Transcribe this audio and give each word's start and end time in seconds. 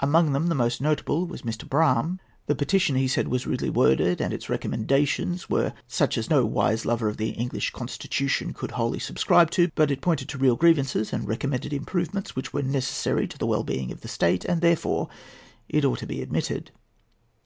Among 0.00 0.32
them 0.32 0.48
the 0.48 0.56
most 0.56 0.80
notable 0.80 1.24
was 1.24 1.42
Mr. 1.42 1.64
Brougham. 1.68 2.18
The 2.48 2.56
petition, 2.56 2.96
he 2.96 3.06
said, 3.06 3.28
was 3.28 3.46
rudely 3.46 3.70
worded, 3.70 4.20
and 4.20 4.34
its 4.34 4.48
recommendations 4.48 5.48
were 5.48 5.72
such 5.86 6.18
as 6.18 6.28
no 6.28 6.44
wise 6.44 6.84
lover 6.84 7.08
of 7.08 7.16
the 7.16 7.28
English 7.28 7.70
Constitution 7.70 8.52
could 8.52 8.72
wholly 8.72 8.98
subscribe 8.98 9.52
to; 9.52 9.70
but 9.76 9.92
it 9.92 10.00
pointed 10.00 10.28
to 10.30 10.38
real 10.38 10.56
grievances 10.56 11.12
and 11.12 11.28
recommended 11.28 11.72
improvements 11.72 12.34
which 12.34 12.52
were 12.52 12.62
necessary 12.62 13.28
to 13.28 13.38
the 13.38 13.46
well 13.46 13.62
being 13.62 13.92
of 13.92 14.00
the 14.00 14.08
State, 14.08 14.44
and 14.46 14.62
therefore 14.62 15.08
it 15.68 15.84
ought 15.84 16.00
to 16.00 16.08
be 16.08 16.22
admitted. 16.22 16.72